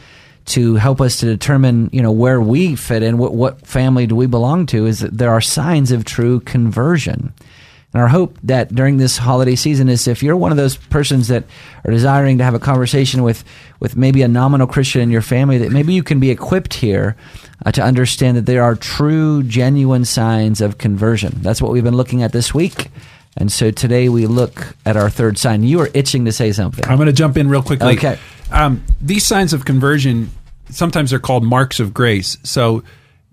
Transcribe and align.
to 0.46 0.76
help 0.76 1.02
us 1.02 1.18
to 1.20 1.26
determine, 1.26 1.90
you 1.92 2.02
know, 2.02 2.12
where 2.12 2.40
we 2.40 2.76
fit 2.76 3.04
in, 3.04 3.18
what, 3.18 3.34
what 3.34 3.68
family 3.68 4.08
do 4.08 4.16
we 4.16 4.28
belong 4.28 4.66
to, 4.68 4.86
is 4.86 5.00
that 5.00 5.18
there 5.18 5.32
are 5.32 5.42
signs 5.42 5.92
of 5.92 6.06
true 6.06 6.40
conversion. 6.40 7.34
And 7.98 8.04
our 8.04 8.10
hope 8.10 8.38
that 8.44 8.76
during 8.76 8.98
this 8.98 9.18
holiday 9.18 9.56
season 9.56 9.90
is 9.90 10.08
if 10.08 10.22
you're 10.22 10.38
one 10.38 10.52
of 10.52 10.58
those 10.58 10.78
persons 10.78 11.30
that 11.30 11.46
are 11.84 11.90
desiring 11.90 12.38
to 12.38 12.44
have 12.44 12.54
a 12.54 12.60
conversation 12.60 13.24
with, 13.24 13.44
with 13.80 13.98
maybe 13.98 14.22
a 14.22 14.28
nominal 14.28 14.68
Christian 14.68 15.02
in 15.02 15.10
your 15.10 15.24
family, 15.24 15.58
that 15.58 15.72
maybe 15.72 15.96
you 15.96 16.04
can 16.04 16.20
be 16.20 16.30
equipped 16.30 16.76
here 16.76 17.16
uh, 17.66 17.72
to 17.72 17.82
understand 17.82 18.38
that 18.38 18.46
there 18.46 18.62
are 18.62 18.76
true, 18.76 19.42
genuine 19.42 20.06
signs 20.06 20.62
of 20.62 20.78
conversion. 20.78 21.34
That's 21.38 21.60
what 21.60 21.72
we've 21.72 21.84
been 21.84 21.98
looking 21.98 22.22
at 22.22 22.34
this 22.34 22.54
week. 22.54 22.90
And 23.36 23.52
so 23.52 23.72
today 23.72 24.10
we 24.10 24.28
look 24.28 24.76
at 24.86 24.96
our 24.96 25.10
third 25.10 25.40
sign. 25.40 25.64
You 25.64 25.80
are 25.80 25.90
itching 25.96 26.26
to 26.26 26.32
say 26.32 26.52
something. 26.52 26.86
I'm 26.86 26.98
going 26.98 27.08
to 27.08 27.14
jump 27.14 27.36
in 27.36 27.50
real 27.50 27.64
quickly. 27.64 27.98
Okay. 27.98 28.20
Um, 28.52 28.84
these 29.02 29.26
signs 29.26 29.54
of 29.54 29.66
conversion, 29.66 30.30
sometimes 30.70 31.10
they're 31.10 31.18
called 31.18 31.44
marks 31.44 31.80
of 31.80 31.96
grace. 31.96 32.38
So 32.44 32.84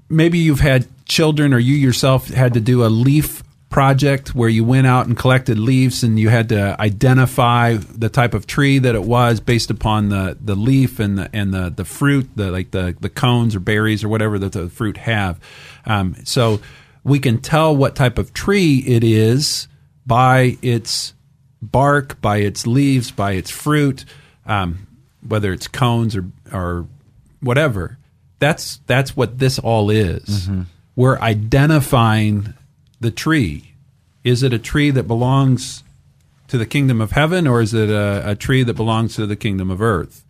maybe 0.09 0.39
you've 0.39 0.61
had 0.61 0.87
children 1.05 1.53
or 1.53 1.59
you 1.59 1.74
yourself 1.74 2.29
had 2.29 2.55
to 2.55 2.61
do 2.61 2.83
a 2.83 2.89
leaf 2.89 3.43
project 3.74 4.36
where 4.36 4.48
you 4.48 4.62
went 4.62 4.86
out 4.86 5.08
and 5.08 5.17
collected 5.17 5.58
leaves 5.58 6.05
and 6.05 6.17
you 6.17 6.29
had 6.29 6.48
to 6.48 6.80
identify 6.80 7.74
the 7.74 8.08
type 8.08 8.33
of 8.33 8.46
tree 8.46 8.79
that 8.79 8.95
it 8.95 9.02
was 9.02 9.40
based 9.40 9.68
upon 9.68 10.11
the, 10.11 10.39
the 10.40 10.55
leaf 10.55 11.01
and 11.01 11.18
the 11.18 11.29
and 11.33 11.52
the, 11.52 11.70
the 11.70 11.85
fruit, 11.85 12.30
the 12.36 12.52
like 12.52 12.70
the, 12.70 12.96
the 13.01 13.08
cones 13.08 13.57
or 13.57 13.58
berries 13.58 14.05
or 14.05 14.08
whatever 14.08 14.39
that 14.39 14.52
the 14.52 14.68
fruit 14.68 14.96
have. 14.96 15.40
Um, 15.86 16.14
so 16.23 16.61
we 17.02 17.18
can 17.18 17.39
tell 17.39 17.74
what 17.74 17.96
type 17.96 18.17
of 18.17 18.33
tree 18.33 18.79
it 18.86 19.02
is 19.02 19.67
by 20.06 20.56
its 20.62 21.12
bark, 21.61 22.20
by 22.20 22.36
its 22.36 22.68
leaves, 22.68 23.11
by 23.11 23.33
its 23.33 23.51
fruit, 23.51 24.05
um, 24.46 24.86
whether 25.27 25.52
it's 25.52 25.67
cones 25.67 26.14
or 26.14 26.27
or 26.52 26.86
whatever. 27.41 27.98
That's 28.39 28.79
that's 28.86 29.17
what 29.17 29.41
this 29.41 29.58
all 29.58 29.91
is. 29.91 30.46
Mm-hmm. 30.46 30.62
We're 30.95 31.18
identifying 31.18 32.55
the 33.05 33.11
tree. 33.11 33.75
Is 34.25 34.42
it 34.42 34.53
a 34.53 34.59
tree 34.59 34.91
that 34.91 35.05
belongs 35.05 35.85
to 36.48 36.59
the 36.59 36.67
kingdom 36.67 37.01
of 37.01 37.13
heaven, 37.13 37.47
or 37.47 37.61
is 37.61 37.75
it 37.75 37.91
a, 37.91 38.31
a 38.31 38.35
tree 38.35 38.63
that 38.63 38.75
belongs 38.75 39.15
to 39.17 39.27
the 39.27 39.37
kingdom 39.37 39.70
of 39.70 39.81
earth? 39.83 40.25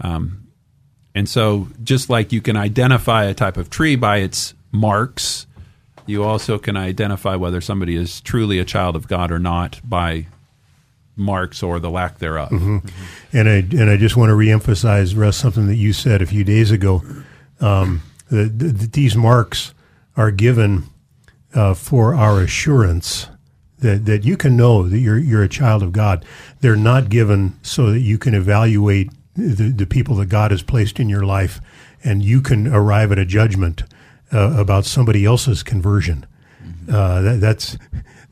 Um, 0.00 0.48
and 1.14 1.28
so, 1.28 1.68
just 1.82 2.10
like 2.10 2.32
you 2.32 2.40
can 2.40 2.56
identify 2.56 3.24
a 3.24 3.34
type 3.34 3.56
of 3.56 3.70
tree 3.70 3.96
by 3.96 4.18
its 4.18 4.54
marks, 4.72 5.46
you 6.06 6.24
also 6.24 6.58
can 6.58 6.76
identify 6.76 7.36
whether 7.36 7.60
somebody 7.60 7.96
is 7.96 8.20
truly 8.20 8.58
a 8.58 8.64
child 8.64 8.96
of 8.96 9.08
God 9.08 9.30
or 9.30 9.38
not 9.38 9.80
by 9.84 10.26
marks 11.16 11.62
or 11.62 11.78
the 11.78 11.90
lack 11.90 12.18
thereof. 12.18 12.50
Mm-hmm. 12.50 12.78
And 13.32 13.48
I 13.48 13.56
and 13.80 13.90
I 13.90 13.96
just 13.96 14.16
want 14.16 14.30
to 14.30 14.34
reemphasize, 14.34 15.16
Russ, 15.16 15.36
something 15.36 15.66
that 15.66 15.76
you 15.76 15.92
said 15.92 16.20
a 16.22 16.26
few 16.26 16.44
days 16.44 16.70
ago. 16.70 17.02
Um, 17.60 18.02
that, 18.30 18.58
that 18.58 18.92
these 18.92 19.16
marks 19.16 19.72
are 20.16 20.30
given 20.30 20.84
uh, 21.54 21.74
for 21.74 22.14
our 22.14 22.40
assurance 22.40 23.28
that, 23.78 24.06
that 24.06 24.24
you 24.24 24.36
can 24.36 24.56
know 24.56 24.88
that 24.88 24.98
you're, 24.98 25.18
you're 25.18 25.42
a 25.42 25.48
child 25.48 25.82
of 25.82 25.92
God. 25.92 26.24
They're 26.60 26.76
not 26.76 27.08
given 27.08 27.58
so 27.62 27.90
that 27.90 28.00
you 28.00 28.18
can 28.18 28.34
evaluate 28.34 29.10
the, 29.34 29.70
the 29.70 29.86
people 29.86 30.16
that 30.16 30.26
God 30.26 30.50
has 30.50 30.62
placed 30.62 30.98
in 30.98 31.08
your 31.08 31.24
life 31.24 31.60
and 32.04 32.22
you 32.22 32.40
can 32.40 32.66
arrive 32.66 33.12
at 33.12 33.18
a 33.18 33.24
judgment 33.24 33.84
uh, 34.32 34.54
about 34.58 34.84
somebody 34.84 35.24
else's 35.24 35.62
conversion. 35.62 36.26
Mm-hmm. 36.62 36.94
Uh, 36.94 37.22
that, 37.22 37.40
that's, 37.40 37.78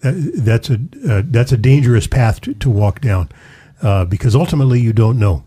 that, 0.00 0.32
that's, 0.36 0.70
a, 0.70 0.78
uh, 1.08 1.22
that's 1.24 1.52
a 1.52 1.56
dangerous 1.56 2.06
path 2.06 2.40
to, 2.42 2.54
to 2.54 2.70
walk 2.70 3.00
down 3.00 3.28
uh, 3.82 4.04
because 4.04 4.34
ultimately 4.34 4.80
you 4.80 4.92
don't 4.92 5.18
know. 5.18 5.44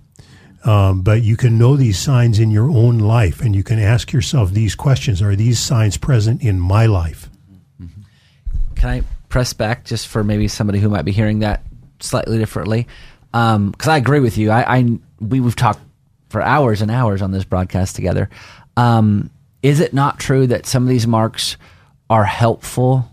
Um, 0.66 1.04
but 1.04 1.22
you 1.22 1.38
can 1.38 1.58
know 1.58 1.78
these 1.78 1.98
signs 1.98 2.38
in 2.38 2.52
your 2.52 2.70
own 2.70 3.00
life 3.00 3.42
and 3.42 3.56
you 3.56 3.64
can 3.64 3.80
ask 3.80 4.12
yourself 4.12 4.52
these 4.52 4.76
questions 4.76 5.22
Are 5.22 5.36
these 5.36 5.58
signs 5.58 5.96
present 5.96 6.42
in 6.44 6.60
my 6.60 6.86
life? 6.86 7.29
Can 8.80 8.90
I 8.90 9.04
press 9.28 9.54
back 9.54 9.86
just 9.86 10.08
for 10.08 10.24
maybe 10.24 10.48
somebody 10.48 10.80
who 10.80 10.90
might 10.90 11.04
be 11.04 11.12
hearing 11.12 11.40
that 11.40 11.64
slightly 12.00 12.38
differently? 12.38 12.88
Because 13.32 13.56
um, 13.56 13.76
I 13.86 13.98
agree 13.98 14.22
with 14.22 14.38
you. 14.38 14.50
I, 14.52 14.78
I 14.78 14.84
we 15.20 15.40
we've 15.40 15.56
talked 15.56 15.82
for 16.30 16.42
hours 16.42 16.82
and 16.82 16.90
hours 16.90 17.22
on 17.22 17.32
this 17.32 17.44
broadcast 17.44 17.96
together. 17.96 18.30
Um, 18.78 19.30
is 19.62 19.82
it 19.82 19.94
not 19.94 20.20
true 20.20 20.48
that 20.48 20.66
some 20.66 20.84
of 20.84 20.90
these 20.90 21.06
marks 21.06 21.58
are 22.10 22.24
helpful 22.24 23.12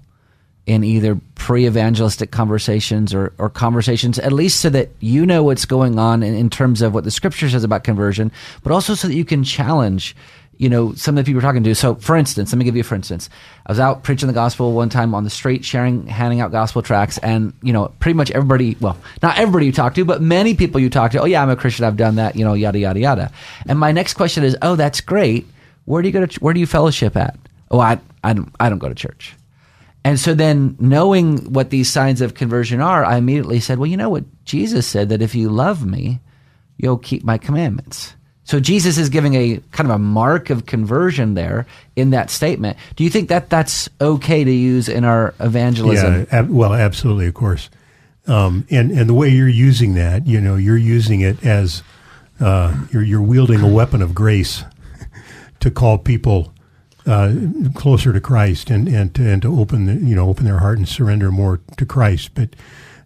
in 0.67 0.85
either 0.85 1.19
pre-evangelistic 1.35 2.31
conversations 2.31 3.15
or, 3.15 3.33
or 3.39 3.49
conversations, 3.49 4.19
at 4.19 4.33
least 4.33 4.61
so 4.61 4.69
that 4.71 4.89
you 5.01 5.25
know 5.25 5.43
what's 5.43 5.65
going 5.65 5.99
on 5.99 6.23
in, 6.23 6.35
in 6.35 6.51
terms 6.51 6.83
of 6.83 6.93
what 6.93 7.05
the 7.05 7.11
scripture 7.11 7.49
says 7.49 7.63
about 7.63 7.85
conversion, 7.85 8.33
but 8.63 8.73
also 8.73 8.95
so 8.95 9.07
that 9.07 9.15
you 9.15 9.25
can 9.25 9.45
challenge 9.45 10.17
you 10.59 10.69
know, 10.69 10.95
some 10.95 11.17
of 11.17 11.25
the 11.25 11.29
people 11.29 11.39
we're 11.39 11.43
talking 11.43 11.63
to. 11.65 11.75
So, 11.75 11.95
for 11.97 12.17
instance, 12.17 12.53
let 12.53 12.59
me 12.59 12.65
give 12.65 12.77
you 12.77 12.83
for 12.83 12.95
instance. 12.95 13.29
I 13.67 13.73
was 13.73 13.81
out 13.81 14.03
preaching 14.03 14.27
the 14.27 14.33
gospel 14.33 14.73
one 14.73 14.89
time 14.89 15.15
on 15.15 15.25
the 15.25 15.31
street, 15.31 15.65
sharing, 15.65 16.07
handing 16.07 16.41
out 16.41 16.53
gospel 16.53 16.83
tracts, 16.83 17.19
and 17.19 17.53
you 17.63 17.73
know, 17.73 17.93
pretty 18.01 18.17
much 18.17 18.31
everybody, 18.31 18.77
well, 18.81 18.97
not 19.23 19.39
everybody 19.39 19.67
you 19.67 19.73
talk 19.73 19.95
to, 19.95 20.05
but 20.05 20.23
many 20.23 20.55
people 20.55 20.81
you 20.81 20.91
talk 20.91 21.13
to, 21.13 21.21
oh 21.21 21.27
yeah, 21.27 21.43
I'm 21.43 21.51
a 21.51 21.57
Christian, 21.57 21.85
I've 21.85 21.97
done 21.97 22.17
that, 22.17 22.37
you 22.37 22.45
know, 22.45 22.55
yada 22.55 22.79
yada 22.79 23.01
yada. 23.01 23.33
And 23.67 23.79
my 23.79 23.93
next 23.93 24.15
question 24.15 24.45
is, 24.45 24.57
oh, 24.63 24.77
that's 24.77 25.01
great. 25.01 25.47
Where 25.85 26.03
do 26.03 26.09
you 26.09 26.13
go 26.13 26.25
to? 26.25 26.41
Where 26.41 26.55
do 26.55 26.61
you 26.61 26.67
fellowship 26.67 27.17
at? 27.17 27.37
Oh, 27.71 27.81
I, 27.81 27.99
I 28.23 28.33
don't, 28.33 28.55
I 28.59 28.69
don't 28.69 28.79
go 28.79 28.89
to 28.89 28.95
church. 28.95 29.35
And 30.05 30.21
so 30.21 30.35
then, 30.35 30.77
knowing 30.79 31.53
what 31.53 31.71
these 31.71 31.91
signs 31.91 32.21
of 32.21 32.35
conversion 32.35 32.81
are, 32.81 33.05
I 33.05 33.17
immediately 33.17 33.59
said, 33.59 33.79
well, 33.79 33.89
you 33.89 33.97
know 33.97 34.09
what 34.09 34.25
Jesus 34.45 34.87
said 34.87 35.09
that 35.09 35.21
if 35.21 35.35
you 35.35 35.49
love 35.49 35.85
me, 35.85 36.21
you'll 36.77 36.99
keep 36.99 37.25
my 37.25 37.39
commandments. 37.39 38.15
So 38.47 38.61
Jesus 38.61 38.97
is 38.97 39.09
giving 39.09 39.35
a 39.35 39.61
kind 39.73 39.91
of 39.91 39.97
a 39.97 39.99
mark 39.99 40.51
of 40.51 40.67
conversion 40.67 41.35
there 41.35 41.67
in 41.97 42.11
that 42.11 42.31
statement. 42.31 42.79
Do 42.95 43.03
you 43.03 43.11
think 43.11 43.29
that 43.29 43.51
that's 43.51 43.89
okay 44.01 44.45
to 44.45 44.51
use 44.51 44.89
in 44.89 45.05
our 45.05 45.35
evangelism? 45.41 46.27
Yeah, 46.31 46.39
ab- 46.39 46.49
well, 46.49 46.73
absolutely, 46.73 47.27
of 47.27 47.35
course. 47.35 47.69
Um, 48.29 48.65
and 48.71 48.93
and 48.93 49.09
the 49.09 49.15
way 49.15 49.31
you're 49.31 49.49
using 49.49 49.95
that, 49.95 50.29
you 50.29 50.41
know, 50.41 50.55
you're 50.55 50.77
using 50.77 51.21
it 51.21 51.45
as 51.45 51.83
uh, 52.39 52.87
you're 52.93 53.03
you're 53.03 53.23
wielding 53.23 53.61
a 53.61 53.69
weapon 53.69 54.01
of 54.01 54.15
grace 54.15 54.63
to 55.61 55.71
call 55.71 55.99
people 55.99 56.53
uh, 57.05 57.35
closer 57.75 58.13
to 58.13 58.21
Christ 58.21 58.71
and 58.71 58.87
and 58.87 59.13
to, 59.17 59.29
and 59.29 59.43
to 59.43 59.61
open 59.61 59.87
the, 59.87 59.95
you 59.95 60.15
know 60.15 60.29
open 60.29 60.45
their 60.45 60.59
heart 60.59 60.79
and 60.79 60.89
surrender 60.89 61.33
more 61.33 61.61
to 61.77 61.85
Christ. 61.85 62.31
But 62.35 62.51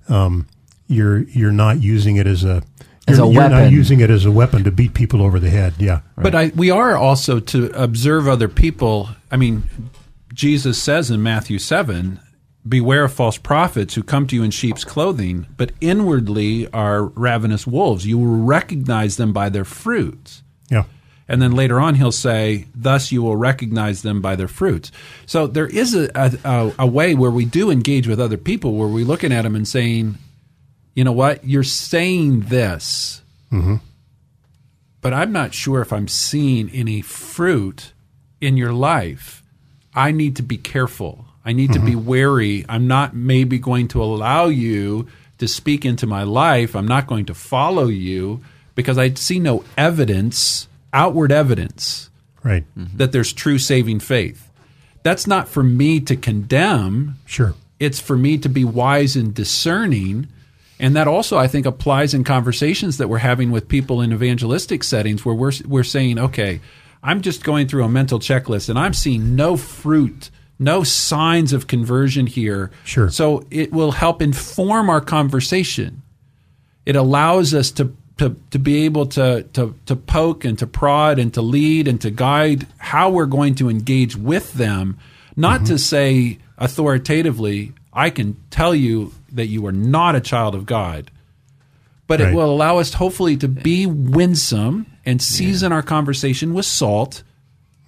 um, 0.09 0.47
you're 0.87 1.23
you're 1.23 1.53
not 1.53 1.81
using 1.81 2.17
it 2.17 2.27
as 2.27 2.45
a 2.45 2.63
As 3.11 3.19
you're, 3.19 3.27
a 3.27 3.31
you're 3.31 3.43
weapon. 3.43 3.65
not 3.65 3.73
using 3.73 4.01
it 4.01 4.11
as 4.11 4.25
a 4.25 4.31
weapon 4.31 4.65
to 4.65 4.71
beat 4.71 4.95
people 4.95 5.23
over 5.23 5.39
the 5.39 5.51
head. 5.51 5.75
Yeah. 5.79 6.01
But 6.17 6.35
I, 6.35 6.53
we 6.55 6.71
are 6.71 6.97
also 6.97 7.41
to 7.41 7.67
observe 7.81 8.29
other 8.29 8.49
people. 8.49 9.11
I 9.31 9.37
mean, 9.37 9.65
Jesus 10.33 10.83
says 10.83 11.11
in 11.11 11.23
Matthew 11.23 11.59
7 11.59 12.21
Beware 12.69 13.05
of 13.05 13.13
false 13.15 13.39
prophets 13.39 13.95
who 13.95 14.03
come 14.03 14.27
to 14.27 14.37
you 14.37 14.43
in 14.43 14.51
sheep's 14.51 14.85
clothing, 14.85 15.47
but 15.57 15.73
inwardly 15.81 16.71
are 16.73 17.05
ravenous 17.05 17.67
wolves. 17.67 18.07
You 18.07 18.19
will 18.19 18.45
recognize 18.45 19.17
them 19.17 19.33
by 19.33 19.49
their 19.49 19.65
fruits. 19.65 20.43
Yeah. 20.69 20.85
And 21.27 21.41
then 21.41 21.53
later 21.53 21.81
on, 21.81 21.95
he'll 21.95 22.13
say, 22.13 22.67
Thus 22.75 23.13
you 23.13 23.23
will 23.23 23.37
recognize 23.37 24.03
them 24.03 24.21
by 24.21 24.37
their 24.37 24.49
fruits. 24.49 24.93
So 25.25 25.47
there 25.47 25.69
is 25.69 25.95
a, 25.95 26.11
a, 26.45 26.75
a 26.81 26.87
way 26.87 27.15
where 27.15 27.31
we 27.31 27.47
do 27.47 27.71
engage 27.71 28.07
with 28.07 28.21
other 28.21 28.37
people, 28.37 28.75
where 28.75 28.89
we're 28.89 29.07
looking 29.07 29.33
at 29.33 29.43
them 29.43 29.57
and 29.57 29.67
saying, 29.67 30.19
You 30.95 31.05
know 31.05 31.13
what? 31.13 31.45
You're 31.45 31.63
saying 31.63 32.43
this, 32.43 33.23
mm-hmm. 33.53 33.77
but 35.01 35.15
I'm 35.15 35.33
not 35.33 35.55
sure 35.55 35.81
if 35.81 35.93
I'm 35.93 36.09
seeing 36.09 36.69
any 36.71 37.01
fruit 37.01 37.93
in 38.41 38.57
your 38.57 38.73
life. 38.73 39.43
I 39.95 40.13
need 40.13 40.37
to 40.37 40.43
be 40.43 40.57
careful. 40.57 41.27
I 41.45 41.53
need 41.53 41.73
to 41.73 41.81
be 41.81 41.93
mm-hmm. 41.93 42.07
wary. 42.07 42.65
I'm 42.69 42.87
not 42.87 43.15
maybe 43.15 43.59
going 43.59 43.89
to 43.89 44.03
allow 44.03 44.47
you 44.47 45.09
to 45.39 45.49
speak 45.49 45.85
into 45.85 46.07
my 46.07 46.23
life. 46.23 46.77
I'm 46.77 46.87
not 46.87 47.07
going 47.07 47.27
to 47.27 47.35
follow 47.35 47.87
you 47.87 48.43
because 48.75 48.99
I 48.99 49.15
see 49.15 49.39
no 49.39 49.65
evidence, 49.77 50.69
outward 50.93 51.33
evidence, 51.33 52.11
Right. 52.43 52.65
Mm-hmm. 52.79 52.97
that 52.97 53.13
there's 53.13 53.33
true 53.33 53.59
saving 53.59 54.01
faith. 54.01 54.51
That's 55.03 55.27
not 55.27 55.49
for 55.49 55.63
me 55.63 56.01
to 56.01 56.17
condemn. 56.17 57.17
Sure. 57.27 57.55
It's 57.79 58.01
for 58.01 58.17
me 58.17 58.39
to 58.39 58.49
be 58.49 58.65
wise 58.65 59.17
and 59.17 59.35
discerning. 59.35 60.29
And 60.81 60.97
that 60.97 61.07
also, 61.07 61.37
I 61.37 61.47
think, 61.47 61.67
applies 61.67 62.15
in 62.15 62.25
conversations 62.25 62.97
that 62.97 63.09
we're 63.09 63.19
having 63.19 63.51
with 63.51 63.69
people 63.69 64.01
in 64.01 64.13
evangelistic 64.13 64.83
settings 64.83 65.25
where 65.27 65.35
we're, 65.35 65.53
we're 65.67 65.85
saying, 65.85 66.19
okay, 66.19 66.61
I'm 67.03 67.21
just 67.21 67.45
going 67.45 67.69
through 67.69 67.85
a 67.85 67.89
mental 67.89 68.19
checklist 68.19 68.71
and 68.71 68.79
I'm 68.79 68.95
seeing 68.95 69.37
no 69.37 69.59
fruit, 69.59 70.31
no 70.59 70.83
signs 70.83 71.53
of 71.53 71.67
conversion 71.67 72.27
here. 72.27 72.71
Sure. 72.85 73.11
So 73.11 73.47
it 73.51 73.73
will 73.73 73.93
help 73.93 74.23
inform 74.23 74.89
our 74.89 75.03
conversation. 75.03 76.01
It 76.87 76.97
allows 76.97 77.53
us 77.53 77.71
to, 77.73 77.95
to, 78.17 78.35
to 78.51 78.59
be 78.59 78.87
able 78.87 79.05
to, 79.07 79.43
to, 79.53 79.75
to 79.85 79.97
poke 79.97 80.47
and 80.47 80.59
to 80.59 80.67
prod 80.67 81.19
and 81.19 81.33
to 81.35 81.43
lead 81.43 81.89
and 81.89 82.01
to 82.01 82.11
guide 82.11 82.67
how 82.79 83.11
we're 83.11 83.27
going 83.27 83.55
to 83.57 83.69
engage 83.69 84.17
with 84.17 84.55
them, 84.55 84.99
not 85.37 85.57
mm-hmm. 85.57 85.67
to 85.67 85.79
say 85.79 86.39
authoritatively, 86.57 87.75
I 87.93 88.11
can 88.11 88.37
tell 88.51 88.75
you 88.75 89.13
that 89.33 89.47
you 89.47 89.67
are 89.67 89.73
not 89.73 90.15
a 90.15 90.21
child 90.21 90.55
of 90.55 90.67
God. 90.67 91.11
But 92.07 92.21
it 92.21 92.35
will 92.35 92.51
allow 92.51 92.79
us 92.79 92.95
hopefully 92.95 93.37
to 93.37 93.47
be 93.47 93.87
winsome 93.87 94.87
and 95.07 95.23
season 95.23 95.71
our 95.71 95.83
conversation 95.83 96.55
with 96.55 96.67
salt 96.67 97.23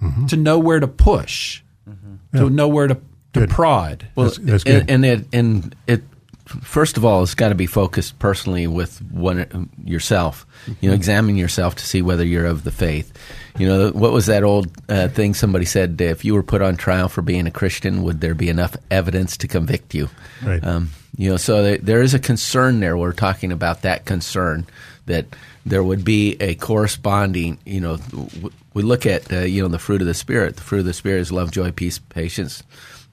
mm-hmm. 0.01 0.27
to 0.27 0.37
know 0.37 0.61
where 0.61 0.79
to 0.79 0.87
push, 0.87 1.63
mm-hmm. 1.89 2.39
to 2.39 2.49
know 2.49 2.69
where 2.69 2.87
to, 2.87 2.99
to 3.33 3.49
prod. 3.49 4.07
Well, 4.15 4.29
That's- 4.29 4.47
that's 4.47 4.65
good. 4.65 4.89
And, 4.89 4.91
and 4.91 5.05
it 5.05 5.27
and 5.33 5.77
it 5.89 6.03
first 6.47 6.97
of 6.97 7.05
all, 7.05 7.23
it's 7.23 7.35
got 7.35 7.51
to 7.51 7.55
be 7.55 7.67
focused 7.67 8.19
personally 8.19 8.67
with 8.67 9.01
one 9.11 9.71
yourself. 9.85 10.47
You 10.81 10.91
know, 10.91 10.95
examine 10.95 11.37
yourself 11.37 11.77
to 11.77 11.87
see 11.87 12.03
whether 12.03 12.25
you're 12.25 12.47
of 12.47 12.65
the 12.65 12.71
faith. 12.71 13.13
You 13.59 13.69
know, 13.69 13.91
what 13.91 14.13
was 14.13 14.27
that 14.27 14.43
old 14.43 14.69
uh, 14.89 15.09
thing 15.09 15.35
somebody 15.35 15.65
said? 15.65 16.01
If 16.01 16.25
you 16.25 16.35
were 16.35 16.43
put 16.43 16.63
on 16.63 16.77
trial 16.77 17.09
for 17.09 17.23
being 17.23 17.47
a 17.47 17.51
Christian, 17.51 18.03
would 18.03 18.21
there 18.21 18.35
be 18.35 18.49
enough 18.49 18.77
evidence 18.91 19.37
to 19.39 19.49
convict 19.49 19.95
you? 19.95 20.09
Right. 20.43 20.65
Um, 20.65 20.91
you 21.17 21.31
know, 21.31 21.37
so 21.37 21.63
there, 21.63 21.79
there 21.79 22.03
is 22.03 22.15
a 22.15 22.19
concern 22.19 22.81
there. 22.81 22.97
We're 22.97 23.13
talking 23.13 23.53
about 23.53 23.83
that 23.83 24.05
concern 24.05 24.67
that 25.07 25.27
there 25.67 25.83
would 25.83 26.05
be 26.05 26.37
a 26.41 26.55
corresponding. 26.55 27.59
You 27.65 27.81
know, 27.81 27.97
w- 27.99 28.51
we 28.75 28.83
look 28.83 29.05
at 29.07 29.33
uh, 29.33 29.41
you 29.41 29.63
know 29.63 29.69
the 29.69 29.79
fruit 29.79 30.01
of 30.01 30.07
the 30.07 30.15
spirit. 30.15 30.57
The 30.57 30.63
fruit 30.63 30.81
of 30.81 30.87
the 30.87 30.93
spirit 30.93 31.21
is 31.21 31.33
love, 31.33 31.51
joy, 31.51 31.71
peace, 31.73 31.99
patience, 31.99 32.63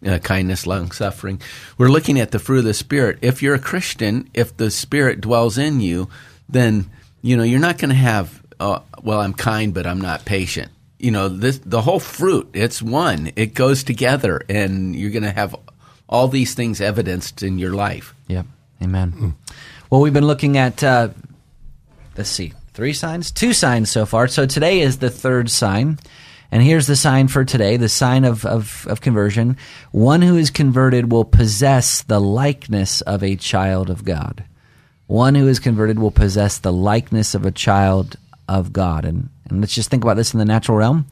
uh, 0.06 0.20
kindness, 0.20 0.66
long 0.66 0.92
suffering. 0.92 1.42
We're 1.78 1.90
looking 1.90 2.20
at 2.20 2.32
the 2.32 2.40
fruit 2.40 2.60
of 2.60 2.66
the 2.66 2.74
spirit. 2.74 3.20
If 3.22 3.42
you're 3.42 3.56
a 3.56 3.60
Christian, 3.60 4.30
if 4.34 4.56
the 4.56 4.72
spirit 4.72 5.22
dwells 5.22 5.58
in 5.58 5.82
you, 5.82 6.10
then 6.48 6.90
you 7.22 7.38
know 7.38 7.44
you're 7.44 7.60
not 7.60 7.78
going 7.78 7.90
to 7.90 7.96
have. 7.96 8.42
Uh, 8.60 8.80
well, 9.04 9.22
I'm 9.22 9.34
kind, 9.34 9.74
but 9.74 9.88
I'm 9.88 10.02
not 10.02 10.26
patient. 10.26 10.72
You 10.98 11.12
know, 11.12 11.30
this 11.30 11.60
the 11.60 11.82
whole 11.82 12.00
fruit. 12.00 12.50
It's 12.54 12.82
one. 12.82 13.32
It 13.36 13.54
goes 13.54 13.84
together, 13.84 14.42
and 14.50 14.96
you're 14.96 15.12
going 15.12 15.24
to 15.24 15.32
have 15.32 15.56
all 16.10 16.28
these 16.28 16.56
things 16.56 16.82
evidenced 16.82 17.44
in 17.44 17.60
your 17.60 17.74
life. 17.74 18.16
Yep. 18.28 18.48
Amen. 18.82 19.36
Well, 19.90 20.02
we've 20.02 20.14
been 20.14 20.28
looking 20.28 20.58
at, 20.58 20.84
uh, 20.84 21.10
let's 22.18 22.30
see, 22.30 22.54
three 22.74 22.94
signs? 22.94 23.32
Two 23.32 23.54
signs 23.54 23.90
so 23.90 24.06
far. 24.06 24.28
So 24.28 24.46
today 24.46 24.80
is 24.82 24.98
the 24.98 25.10
third 25.10 25.50
sign. 25.50 26.00
And 26.52 26.64
here's 26.64 26.88
the 26.88 26.96
sign 26.96 27.28
for 27.28 27.46
today 27.46 27.78
the 27.78 27.90
sign 27.90 28.26
of, 28.26 28.46
of, 28.46 28.88
of 28.88 29.02
conversion. 29.02 29.58
One 29.92 30.22
who 30.22 30.36
is 30.36 30.50
converted 30.50 31.12
will 31.12 31.26
possess 31.26 32.02
the 32.02 32.20
likeness 32.20 33.02
of 33.02 33.24
a 33.24 33.36
child 33.36 33.90
of 33.90 34.04
God. 34.04 34.44
One 35.08 35.36
who 35.36 35.48
is 35.48 35.60
converted 35.60 36.00
will 36.00 36.12
possess 36.12 36.58
the 36.58 36.74
likeness 36.74 37.34
of 37.36 37.46
a 37.46 37.52
child 37.52 38.16
of 38.48 38.74
God. 38.74 39.06
And, 39.06 39.30
and 39.50 39.62
let's 39.62 39.76
just 39.76 39.90
think 39.90 40.04
about 40.04 40.18
this 40.18 40.34
in 40.34 40.40
the 40.40 40.46
natural 40.46 40.78
realm. 40.78 41.06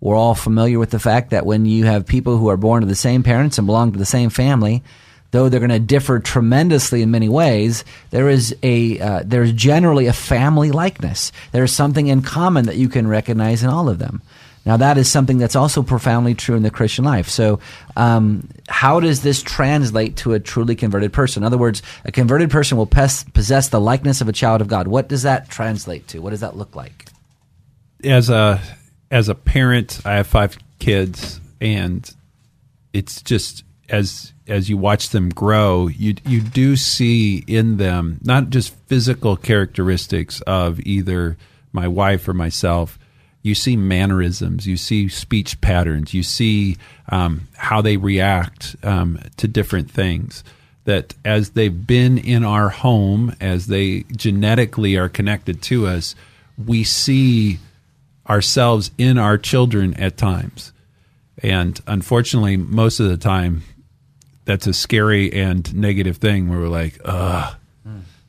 We're 0.00 0.16
all 0.16 0.34
familiar 0.34 0.78
with 0.78 0.90
the 0.90 0.98
fact 0.98 1.30
that 1.30 1.46
when 1.46 1.64
you 1.64 1.84
have 1.84 2.06
people 2.06 2.36
who 2.36 2.48
are 2.48 2.56
born 2.56 2.80
to 2.80 2.88
the 2.88 2.94
same 2.94 3.22
parents 3.22 3.56
and 3.56 3.66
belong 3.66 3.92
to 3.92 3.98
the 3.98 4.04
same 4.04 4.30
family, 4.30 4.82
though 5.30 5.48
they're 5.48 5.60
going 5.60 5.70
to 5.70 5.78
differ 5.78 6.18
tremendously 6.18 7.02
in 7.02 7.10
many 7.10 7.28
ways, 7.28 7.84
there 8.10 8.28
is 8.28 8.54
a 8.62 8.98
uh, 8.98 9.22
there's 9.24 9.52
generally 9.52 10.06
a 10.06 10.12
family 10.12 10.70
likeness. 10.70 11.30
There 11.52 11.64
is 11.64 11.72
something 11.72 12.08
in 12.08 12.22
common 12.22 12.66
that 12.66 12.76
you 12.76 12.88
can 12.88 13.06
recognize 13.06 13.62
in 13.62 13.70
all 13.70 13.88
of 13.88 13.98
them. 13.98 14.22
Now, 14.64 14.76
that 14.76 14.96
is 14.96 15.10
something 15.10 15.38
that's 15.38 15.56
also 15.56 15.82
profoundly 15.82 16.34
true 16.34 16.54
in 16.54 16.62
the 16.62 16.70
Christian 16.70 17.04
life. 17.04 17.28
So, 17.28 17.58
um, 17.96 18.48
how 18.68 19.00
does 19.00 19.22
this 19.22 19.42
translate 19.42 20.16
to 20.18 20.34
a 20.34 20.40
truly 20.40 20.76
converted 20.76 21.12
person? 21.12 21.42
In 21.42 21.46
other 21.46 21.58
words, 21.58 21.82
a 22.04 22.12
converted 22.12 22.50
person 22.50 22.78
will 22.78 22.86
pes- 22.86 23.24
possess 23.24 23.68
the 23.68 23.80
likeness 23.80 24.20
of 24.20 24.28
a 24.28 24.32
child 24.32 24.60
of 24.60 24.68
God. 24.68 24.86
What 24.86 25.08
does 25.08 25.22
that 25.22 25.48
translate 25.48 26.06
to? 26.08 26.20
What 26.20 26.30
does 26.30 26.40
that 26.40 26.56
look 26.56 26.76
like? 26.76 27.06
as 28.04 28.30
a 28.30 28.60
as 29.10 29.28
a 29.28 29.34
parent, 29.34 30.00
I 30.04 30.14
have 30.14 30.26
five 30.26 30.56
kids, 30.78 31.40
and 31.60 32.08
it's 32.92 33.22
just 33.22 33.64
as 33.88 34.32
as 34.48 34.68
you 34.68 34.76
watch 34.76 35.10
them 35.10 35.28
grow, 35.30 35.88
you 35.88 36.14
you 36.26 36.40
do 36.40 36.76
see 36.76 37.44
in 37.46 37.76
them 37.76 38.18
not 38.22 38.50
just 38.50 38.74
physical 38.86 39.36
characteristics 39.36 40.40
of 40.42 40.80
either 40.80 41.36
my 41.72 41.88
wife 41.88 42.28
or 42.28 42.34
myself. 42.34 42.98
You 43.42 43.54
see 43.54 43.76
mannerisms, 43.76 44.66
you 44.66 44.76
see 44.76 45.08
speech 45.08 45.60
patterns, 45.60 46.14
you 46.14 46.22
see 46.22 46.76
um, 47.08 47.48
how 47.56 47.82
they 47.82 47.96
react 47.96 48.76
um, 48.82 49.18
to 49.36 49.48
different 49.48 49.90
things. 49.90 50.44
That 50.84 51.14
as 51.24 51.50
they've 51.50 51.86
been 51.86 52.18
in 52.18 52.44
our 52.44 52.68
home, 52.68 53.34
as 53.40 53.66
they 53.66 54.04
genetically 54.16 54.96
are 54.96 55.08
connected 55.08 55.62
to 55.62 55.86
us, 55.86 56.14
we 56.64 56.84
see 56.84 57.58
ourselves 58.28 58.90
in 58.98 59.18
our 59.18 59.38
children 59.38 59.94
at 59.94 60.16
times. 60.16 60.72
And 61.42 61.80
unfortunately, 61.86 62.56
most 62.56 63.00
of 63.00 63.08
the 63.08 63.16
time, 63.16 63.62
that's 64.44 64.66
a 64.66 64.74
scary 64.74 65.32
and 65.32 65.72
negative 65.74 66.16
thing 66.16 66.48
where 66.48 66.58
we're 66.58 66.68
like, 66.68 67.00
ugh, 67.04 67.54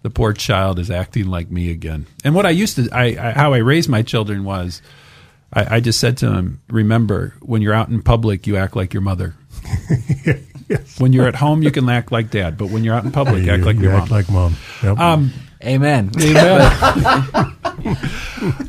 the 0.03 0.10
poor 0.10 0.33
child 0.33 0.79
is 0.79 0.91
acting 0.91 1.27
like 1.27 1.50
me 1.50 1.72
again. 1.72 2.05
And 2.24 2.36
what 2.36 2.45
I 2.45 2.51
used 2.51 2.75
to, 2.75 2.88
I, 2.91 3.05
I 3.19 3.31
how 3.31 3.53
I 3.53 3.57
raised 3.57 3.89
my 3.89 4.03
children 4.03 4.43
was, 4.43 4.81
I, 5.51 5.77
I 5.77 5.79
just 5.79 6.00
said 6.00 6.17
to 6.17 6.29
them, 6.29 6.62
remember, 6.69 7.33
when 7.41 7.62
you're 7.62 7.74
out 7.74 7.89
in 7.89 8.01
public, 8.03 8.45
you 8.45 8.57
act 8.57 8.75
like 8.75 8.93
your 8.93 9.01
mother. 9.01 9.33
When 10.98 11.13
you're 11.13 11.27
at 11.27 11.36
home, 11.36 11.62
you 11.62 11.69
can 11.69 11.88
act 11.88 12.12
like 12.12 12.31
dad, 12.31 12.57
but 12.57 12.69
when 12.69 12.83
you're 12.83 12.95
out 12.95 13.03
in 13.03 13.12
public, 13.12 13.43
you, 13.43 13.51
act 13.51 13.63
like 13.63 13.75
you 13.75 13.83
your 13.83 13.93
act 13.93 14.10
mom. 14.10 14.17
like 14.17 14.29
mom. 14.29 14.55
Yep. 14.81 14.98
Um, 14.98 15.31
Amen. 15.63 16.10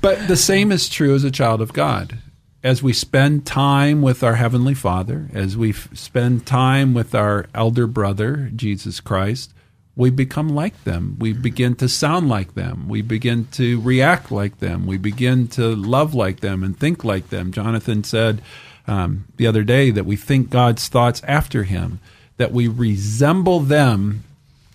But 0.00 0.28
the 0.28 0.36
same 0.36 0.72
is 0.72 0.88
true 0.88 1.14
as 1.14 1.24
a 1.24 1.30
child 1.30 1.60
of 1.60 1.72
God. 1.72 2.18
As 2.62 2.82
we 2.82 2.92
spend 2.92 3.46
time 3.46 4.02
with 4.02 4.22
our 4.22 4.34
Heavenly 4.34 4.74
Father, 4.74 5.28
as 5.32 5.56
we 5.56 5.70
f- 5.70 5.88
spend 5.94 6.46
time 6.46 6.94
with 6.94 7.14
our 7.14 7.46
elder 7.54 7.86
brother, 7.86 8.50
Jesus 8.54 9.00
Christ, 9.00 9.52
we 9.96 10.10
become 10.10 10.50
like 10.50 10.84
them. 10.84 11.16
We 11.18 11.32
begin 11.32 11.74
to 11.76 11.88
sound 11.88 12.28
like 12.28 12.54
them. 12.54 12.86
We 12.88 13.00
begin 13.02 13.46
to 13.52 13.80
react 13.80 14.30
like 14.30 14.58
them. 14.58 14.86
We 14.86 14.98
begin 14.98 15.48
to 15.48 15.74
love 15.74 16.14
like 16.14 16.40
them 16.40 16.62
and 16.62 16.78
think 16.78 17.02
like 17.02 17.30
them. 17.30 17.50
Jonathan 17.50 18.04
said 18.04 18.42
um, 18.86 19.24
the 19.38 19.46
other 19.46 19.64
day 19.64 19.90
that 19.90 20.04
we 20.04 20.14
think 20.16 20.50
God's 20.50 20.86
thoughts 20.88 21.22
after 21.26 21.62
Him, 21.64 21.98
that 22.36 22.52
we 22.52 22.68
resemble 22.68 23.60
them 23.60 24.22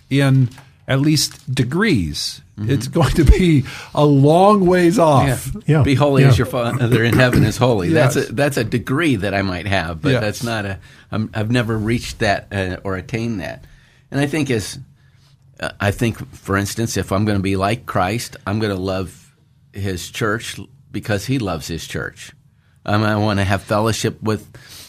in 0.10 0.50
at 0.88 1.00
least 1.00 1.54
degrees. 1.54 2.42
It's 2.64 2.88
going 2.88 3.12
to 3.16 3.24
be 3.24 3.64
a 3.96 4.06
long 4.06 4.68
ways 4.68 5.00
off. 5.00 5.56
Yeah. 5.66 5.82
Be 5.82 5.96
holy 5.96 6.22
Yeah. 6.22 6.30
as 6.30 6.38
your 6.38 6.46
Father 6.46 7.04
in 7.04 7.14
heaven 7.16 7.44
is 7.44 7.58
holy. 7.58 7.90
Yes. 7.90 8.14
That's 8.14 8.30
a 8.30 8.34
that's 8.34 8.58
a 8.58 8.64
degree 8.64 9.16
that 9.16 9.34
I 9.34 9.42
might 9.42 9.66
have, 9.66 10.00
but 10.02 10.12
Yes. 10.12 10.22
that's 10.22 10.44
not 10.44 10.66
a. 10.66 10.80
I'm, 11.12 11.32
I've 11.34 11.50
never 11.50 11.76
reached 11.76 12.20
that 12.20 12.48
uh, 12.52 12.78
or 12.84 12.98
attained 12.98 13.40
that. 13.42 13.64
And 14.12 14.20
I 14.20 14.28
think 14.28 14.52
as 14.52 14.78
I 15.80 15.92
think, 15.92 16.18
for 16.36 16.58
instance, 16.58 16.98
if 16.98 17.12
I'm 17.12 17.26
going 17.26 17.38
to 17.38 17.44
be 17.44 17.56
like 17.56 17.86
Christ, 17.86 18.36
I'm 18.48 18.60
going 18.60 18.76
to 18.76 18.82
love 18.82 19.36
His 19.74 20.10
church 20.10 20.60
because 20.92 21.26
He 21.26 21.40
loves 21.40 21.68
His 21.68 21.88
church. 21.88 22.32
Um, 22.86 23.04
I 23.04 23.16
want 23.18 23.40
to 23.40 23.46
have 23.46 23.62
fellowship 23.62 24.22
with 24.24 24.48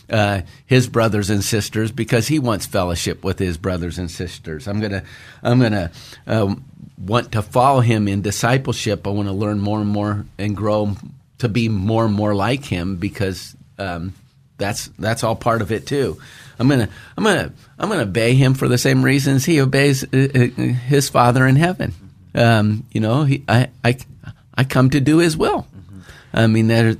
uh, 0.08 0.42
His 0.64 0.88
brothers 0.88 1.28
and 1.28 1.44
sisters 1.44 1.92
because 1.92 2.28
He 2.28 2.38
wants 2.38 2.64
fellowship 2.64 3.22
with 3.22 3.38
His 3.38 3.58
brothers 3.58 3.98
and 3.98 4.10
sisters. 4.10 4.66
I'm 4.66 4.80
gonna, 4.80 5.02
I'm 5.42 5.60
gonna 5.60 5.90
um, 6.26 6.64
want 6.96 7.32
to 7.32 7.42
follow 7.42 7.80
Him 7.80 8.08
in 8.08 8.22
discipleship. 8.22 9.06
I 9.06 9.10
want 9.10 9.28
to 9.28 9.34
learn 9.34 9.60
more 9.60 9.80
and 9.80 9.90
more 9.90 10.24
and 10.38 10.56
grow 10.56 10.96
to 11.38 11.48
be 11.50 11.68
more 11.68 12.06
and 12.06 12.14
more 12.14 12.34
like 12.34 12.64
Him 12.64 12.96
because 12.96 13.54
um, 13.78 14.14
that's 14.58 14.88
that's 14.98 15.24
all 15.24 15.36
part 15.36 15.62
of 15.62 15.72
it 15.72 15.86
too. 15.86 16.18
I'm 16.58 16.68
gonna 16.68 16.88
I'm 17.16 17.24
gonna 17.24 17.52
I'm 17.78 17.88
gonna 17.88 18.02
obey 18.02 18.34
him 18.34 18.54
for 18.54 18.68
the 18.68 18.78
same 18.78 19.02
reasons 19.02 19.44
he 19.44 19.60
obeys 19.60 20.04
uh, 20.04 20.28
uh, 20.34 20.62
his 20.62 21.08
Father 21.08 21.46
in 21.46 21.56
heaven. 21.56 21.94
Um, 22.34 22.86
you 22.92 23.00
know, 23.00 23.24
he, 23.24 23.44
I 23.48 23.68
I 23.84 23.96
I 24.54 24.64
come 24.64 24.90
to 24.90 25.00
do 25.00 25.18
His 25.18 25.36
will. 25.36 25.66
I 26.32 26.46
mean, 26.46 26.68
there 26.68 26.96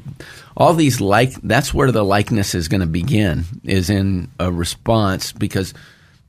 all 0.57 0.75
these 0.75 1.01
like 1.01 1.33
that's 1.43 1.73
where 1.73 1.93
the 1.93 2.05
likeness 2.05 2.55
is 2.55 2.69
going 2.69 2.81
to 2.83 2.87
begin 2.87 3.45
is 3.65 3.89
in 3.89 4.31
a 4.39 4.53
response 4.53 5.33
because 5.33 5.73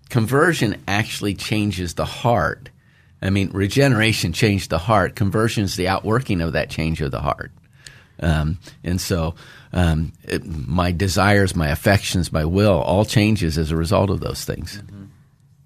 conversion 0.10 0.82
actually 0.88 1.34
changes 1.34 1.96
the 1.96 2.06
heart. 2.06 2.70
I 3.22 3.30
mean, 3.30 3.52
regeneration 3.52 4.34
changed 4.34 4.70
the 4.70 4.78
heart. 4.78 5.16
Conversion 5.16 5.64
is 5.64 5.76
the 5.76 5.88
outworking 5.88 6.42
of 6.42 6.54
that 6.54 6.70
change 6.70 7.02
of 7.02 7.12
the 7.12 7.22
heart. 7.22 7.52
Um, 8.24 8.60
and 8.84 9.00
so 9.02 9.36
um, 9.74 10.14
it, 10.24 10.46
my 10.46 10.92
desires, 10.92 11.56
my 11.56 11.68
affections, 11.68 12.32
my 12.32 12.46
will 12.46 12.80
all 12.80 13.06
changes 13.06 13.58
as 13.58 13.72
a 13.72 13.76
result 13.76 14.10
of 14.10 14.22
those 14.22 14.46
things. 14.46 14.82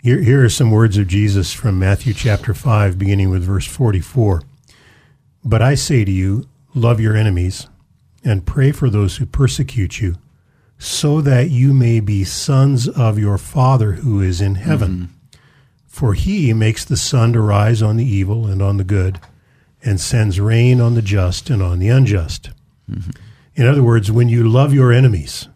Here, 0.01 0.21
here 0.21 0.43
are 0.43 0.49
some 0.49 0.71
words 0.71 0.97
of 0.97 1.07
Jesus 1.07 1.53
from 1.53 1.79
Matthew 1.79 2.13
chapter 2.13 2.53
5, 2.53 2.97
beginning 2.97 3.29
with 3.29 3.43
verse 3.43 3.67
44. 3.67 4.41
But 5.43 5.61
I 5.61 5.75
say 5.75 6.05
to 6.05 6.11
you, 6.11 6.47
love 6.73 6.99
your 6.99 7.15
enemies 7.15 7.67
and 8.23 8.45
pray 8.45 8.71
for 8.71 8.89
those 8.89 9.17
who 9.17 9.25
persecute 9.25 9.99
you, 10.01 10.15
so 10.77 11.21
that 11.21 11.49
you 11.49 11.73
may 11.73 11.99
be 11.99 12.23
sons 12.23 12.87
of 12.87 13.17
your 13.17 13.37
Father 13.37 13.93
who 13.93 14.21
is 14.21 14.41
in 14.41 14.55
heaven. 14.55 15.09
For 15.87 16.13
he 16.13 16.53
makes 16.53 16.85
the 16.85 16.97
sun 16.97 17.33
to 17.33 17.41
rise 17.41 17.81
on 17.81 17.97
the 17.97 18.05
evil 18.05 18.45
and 18.45 18.61
on 18.61 18.77
the 18.77 18.83
good, 18.83 19.19
and 19.83 19.99
sends 19.99 20.39
rain 20.39 20.81
on 20.81 20.95
the 20.95 21.01
just 21.01 21.49
and 21.49 21.61
on 21.61 21.79
the 21.79 21.89
unjust. 21.89 22.51
In 23.55 23.65
other 23.67 23.83
words, 23.83 24.11
when 24.11 24.29
you 24.29 24.47
love 24.47 24.73
your 24.73 24.91
enemies, 24.91 25.47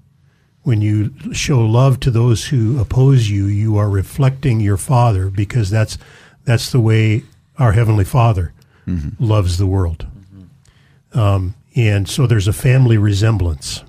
when 0.64 0.82
you 0.82 1.14
show 1.34 1.62
love 1.62 2.00
to 2.02 2.12
those 2.12 2.48
who 2.48 2.80
oppose 2.80 3.30
you, 3.30 3.46
you 3.46 3.78
are 3.78 3.90
reflecting 3.90 4.60
your 4.60 4.78
Father 4.78 5.30
because 5.30 5.70
that's 5.70 5.98
that's 6.46 6.72
the 6.72 6.80
way 6.80 7.24
our 7.58 7.72
heavenly 7.74 8.06
Father 8.06 8.54
loves 9.20 9.58
the 9.58 9.68
world. 9.68 10.08
Um, 11.14 11.56
and 11.76 12.08
so 12.10 12.28
there's 12.28 12.48
a 12.48 12.54
family 12.54 12.98
resemblance, 12.98 13.84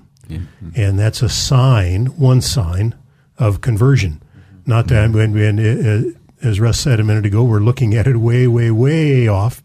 and 0.75 0.97
that's 0.99 1.21
a 1.21 1.29
sign, 1.29 2.05
one 2.17 2.41
sign 2.41 2.95
of 3.37 3.61
conversion. 3.61 4.21
Not 4.65 4.87
that 4.87 5.11
when, 5.11 5.33
when 5.33 5.59
uh, 5.59 6.03
as 6.41 6.59
Russ 6.59 6.79
said 6.79 6.99
a 6.99 7.03
minute 7.03 7.25
ago, 7.25 7.43
we're 7.43 7.59
looking 7.59 7.93
at 7.93 8.07
it 8.07 8.17
way, 8.17 8.47
way, 8.47 8.71
way 8.71 9.27
off 9.27 9.61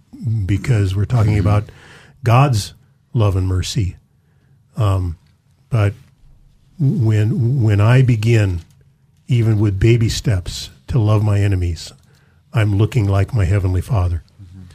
because 0.47 0.95
we're 0.95 1.05
talking 1.05 1.33
mm-hmm. 1.33 1.41
about 1.41 1.65
God's 2.25 2.75
love 3.13 3.37
and 3.37 3.47
mercy. 3.47 3.97
Um, 4.77 5.19
but 5.71 5.95
when 6.79 7.63
when 7.63 7.81
I 7.81 8.03
begin, 8.03 8.61
even 9.27 9.59
with 9.59 9.79
baby 9.79 10.09
steps, 10.09 10.71
to 10.89 10.99
love 10.99 11.23
my 11.23 11.41
enemies, 11.41 11.93
I'm 12.53 12.77
looking 12.77 13.09
like 13.09 13.35
my 13.35 13.45
heavenly 13.45 13.81
Father. 13.81 14.23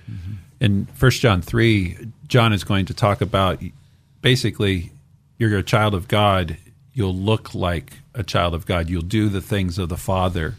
Mm-hmm. 0.09 0.33
In 0.59 0.87
1 0.99 1.11
John 1.11 1.41
3, 1.41 1.97
John 2.27 2.53
is 2.53 2.63
going 2.63 2.85
to 2.85 2.93
talk 2.93 3.21
about 3.21 3.61
basically 4.21 4.91
you're 5.37 5.57
a 5.57 5.63
child 5.63 5.93
of 5.93 6.07
God, 6.07 6.57
you'll 6.93 7.15
look 7.15 7.55
like 7.55 7.93
a 8.13 8.23
child 8.23 8.53
of 8.53 8.65
God, 8.65 8.89
you'll 8.89 9.01
do 9.01 9.29
the 9.29 9.41
things 9.41 9.79
of 9.79 9.89
the 9.89 9.97
Father, 9.97 10.55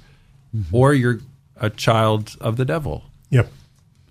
mm-hmm. 0.54 0.74
or 0.74 0.92
you're 0.94 1.20
a 1.56 1.70
child 1.70 2.36
of 2.40 2.56
the 2.56 2.64
devil 2.64 3.04
Yep. 3.34 3.50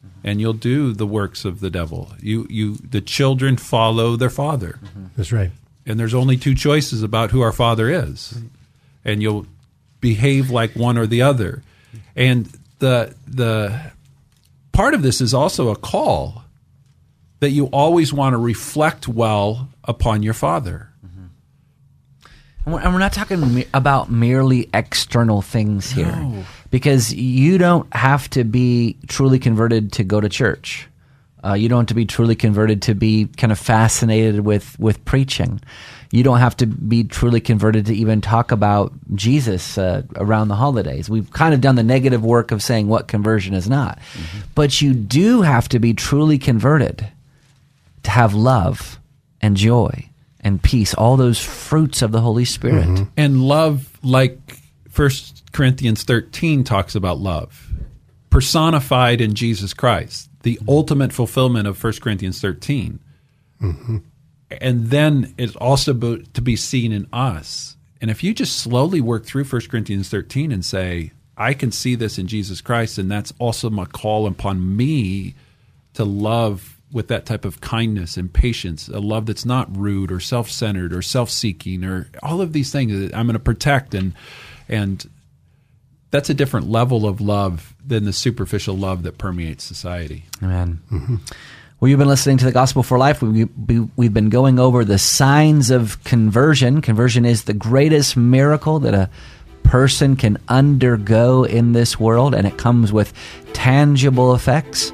Mm-hmm. 0.05 0.27
and 0.27 0.41
you'll 0.41 0.53
do 0.53 0.93
the 0.93 1.07
works 1.07 1.45
of 1.45 1.59
the 1.59 1.69
devil. 1.69 2.11
You 2.19 2.45
you 2.49 2.75
the 2.75 3.01
children 3.01 3.57
follow 3.57 4.15
their 4.15 4.29
father. 4.29 4.79
Mm-hmm. 4.83 5.05
That's 5.15 5.31
right. 5.31 5.51
And 5.85 5.99
there's 5.99 6.13
only 6.13 6.37
two 6.37 6.55
choices 6.55 7.03
about 7.03 7.31
who 7.31 7.41
our 7.41 7.51
father 7.51 7.89
is. 7.89 8.37
And 9.05 9.21
you'll 9.21 9.45
behave 9.99 10.49
like 10.49 10.75
one 10.75 10.97
or 10.97 11.07
the 11.07 11.21
other. 11.21 11.63
And 12.15 12.51
the 12.79 13.15
the 13.27 13.91
part 14.71 14.93
of 14.93 15.01
this 15.01 15.21
is 15.21 15.33
also 15.33 15.69
a 15.69 15.75
call 15.75 16.43
that 17.39 17.51
you 17.51 17.65
always 17.67 18.13
want 18.13 18.33
to 18.33 18.37
reflect 18.37 19.07
well 19.07 19.69
upon 19.83 20.23
your 20.23 20.33
father. 20.33 20.89
And 22.65 22.75
we're, 22.75 22.99
not 22.99 23.11
talking 23.11 23.53
me- 23.53 23.65
about 23.73 24.09
merely 24.09 24.69
external 24.73 25.41
things 25.41 25.91
here, 25.91 26.45
because 26.71 27.13
you 27.13 27.57
don't 27.57 27.93
have 27.93 28.29
to 28.31 28.45
be 28.45 28.97
truly 29.07 29.37
converted 29.37 29.91
to 29.93 30.03
go 30.03 30.21
to 30.21 30.29
church. 30.29 30.87
Uh, 31.43 31.55
you 31.55 31.67
don't 31.67 31.79
have 31.79 31.87
to 31.87 31.93
be 31.93 32.05
truly 32.05 32.35
converted 32.35 32.83
to 32.83 32.95
be 32.95 33.25
kind 33.25 33.51
of 33.51 33.59
fascinated 33.59 34.45
with 34.45 34.79
with 34.79 35.03
preaching. 35.03 35.59
You 36.11 36.23
don't 36.23 36.39
have 36.39 36.55
to 36.57 36.65
be 36.67 37.03
truly 37.03 37.41
converted 37.41 37.87
to 37.87 37.93
even 37.95 38.21
talk 38.21 38.51
about 38.51 38.93
Jesus 39.13 39.77
uh, 39.77 40.03
around 40.15 40.47
the 40.47 40.55
holidays. 40.55 41.09
We've 41.09 41.29
kind 41.31 41.53
of 41.53 41.59
done 41.59 41.75
the 41.75 41.83
negative 41.83 42.23
work 42.23 42.51
of 42.51 42.63
saying 42.63 42.87
what 42.87 43.09
conversion 43.09 43.55
is 43.55 43.67
not, 43.67 43.99
but 44.55 44.81
you 44.81 44.93
do 44.93 45.41
have 45.41 45.67
to 45.69 45.79
be 45.79 45.93
truly 45.93 46.37
converted 46.37 47.11
to 48.03 48.11
have 48.11 48.33
love 48.33 48.99
and 49.41 49.57
joy 49.57 50.09
and 50.43 50.61
peace, 50.61 50.93
all 50.93 51.17
those 51.17 51.39
fruits 51.39 52.01
of 52.01 52.11
the 52.11 52.21
Holy 52.21 52.45
Spirit. 52.45 52.87
Mm-hmm. 52.87 53.03
And 53.17 53.43
love 53.43 53.97
like 54.03 54.37
1 54.95 55.09
Corinthians 55.51 56.03
13 56.03 56.63
talks 56.63 56.95
about 56.95 57.19
love, 57.19 57.71
personified 58.29 59.21
in 59.21 59.33
Jesus 59.33 59.73
Christ, 59.73 60.29
the 60.43 60.55
mm-hmm. 60.57 60.69
ultimate 60.69 61.13
fulfillment 61.13 61.67
of 61.67 61.81
1 61.81 61.93
Corinthians 62.01 62.41
13. 62.41 62.99
Mm-hmm. 63.61 63.97
And 64.61 64.85
then 64.87 65.33
it's 65.37 65.55
also 65.55 65.93
bo- 65.93 66.17
to 66.17 66.41
be 66.41 66.55
seen 66.55 66.91
in 66.91 67.07
us. 67.11 67.75
And 68.01 68.11
if 68.11 68.23
you 68.23 68.33
just 68.33 68.57
slowly 68.57 69.01
work 69.01 69.25
through 69.25 69.45
1 69.45 69.61
Corinthians 69.69 70.09
13 70.09 70.51
and 70.51 70.63
say, 70.63 71.11
I 71.37 71.53
can 71.53 71.71
see 71.71 71.95
this 71.95 72.19
in 72.19 72.27
Jesus 72.27 72.61
Christ, 72.61 72.97
and 72.97 73.09
that's 73.09 73.33
also 73.39 73.69
my 73.69 73.85
call 73.85 74.27
upon 74.27 74.75
me 74.75 75.33
to 75.93 76.03
love 76.03 76.81
with 76.93 77.07
that 77.09 77.25
type 77.25 77.43
of 77.43 77.59
kindness 77.59 78.15
and 78.15 78.31
patience, 78.31 78.87
a 78.87 78.99
love 78.99 79.25
that's 79.25 79.45
not 79.45 79.75
rude 79.75 80.11
or 80.11 80.19
self-centered 80.19 80.93
or 80.93 81.01
self-seeking 81.01 81.83
or 81.83 82.07
all 82.21 82.39
of 82.39 82.53
these 82.53 82.71
things 82.71 82.97
that 82.97 83.15
I'm 83.15 83.25
going 83.25 83.33
to 83.33 83.39
protect 83.39 83.93
and 83.93 84.13
and 84.69 85.09
that's 86.11 86.29
a 86.29 86.33
different 86.35 86.69
level 86.69 87.07
of 87.07 87.19
love 87.19 87.73
than 87.83 88.05
the 88.05 88.13
superficial 88.13 88.77
love 88.77 89.01
that 89.03 89.17
permeates 89.17 89.63
society. 89.63 90.25
Amen. 90.43 90.79
Mm-hmm. 90.91 91.15
Well, 91.79 91.89
you've 91.89 91.99
been 91.99 92.07
listening 92.07 92.37
to 92.37 92.45
the 92.45 92.51
Gospel 92.51 92.83
for 92.83 92.97
Life. 92.97 93.21
We, 93.21 93.45
we, 93.45 93.79
we've 93.97 94.13
been 94.13 94.29
going 94.29 94.59
over 94.59 94.85
the 94.85 94.99
signs 94.99 95.71
of 95.71 96.01
conversion. 96.03 96.81
Conversion 96.81 97.25
is 97.25 97.43
the 97.43 97.53
greatest 97.53 98.15
miracle 98.15 98.79
that 98.79 98.93
a 98.93 99.09
person 99.63 100.15
can 100.15 100.37
undergo 100.47 101.43
in 101.43 101.73
this 101.73 101.99
world, 101.99 102.35
and 102.35 102.45
it 102.45 102.57
comes 102.57 102.93
with 102.93 103.11
tangible 103.53 104.35
effects. 104.35 104.93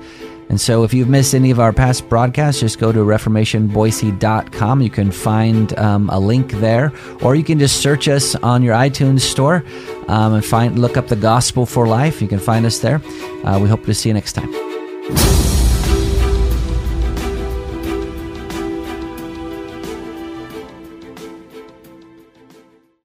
And 0.50 0.60
so, 0.60 0.84
if 0.84 0.94
you've 0.94 1.10
missed 1.10 1.36
any 1.36 1.52
of 1.52 1.60
our 1.60 1.72
past 1.72 2.10
broadcasts, 2.10 2.60
just 2.60 2.80
go 2.80 2.92
to 2.92 3.00
reformationboise.com. 3.00 4.82
You 4.82 4.90
can 4.90 5.12
find 5.12 5.78
um, 5.78 6.10
a 6.10 6.20
link 6.20 6.52
there, 6.54 6.92
or 7.22 7.36
you 7.36 7.44
can 7.44 7.60
just 7.60 7.82
search 7.82 8.08
us 8.08 8.36
on 8.36 8.64
your 8.64 8.74
iTunes 8.74 9.22
store 9.22 9.64
um, 10.08 10.34
and 10.34 10.44
find 10.44 10.80
look 10.80 10.98
up 10.98 11.08
the 11.08 11.16
Gospel 11.16 11.66
for 11.66 11.88
Life. 11.88 12.22
You 12.22 12.28
can 12.28 12.40
find 12.40 12.66
us 12.66 12.80
there. 12.80 13.02
Uh, 13.44 13.60
we 13.62 13.70
hope 13.70 13.86
to 13.86 13.94
see 13.94 14.10
you 14.10 14.14
next 14.14 14.34
time. 14.34 15.49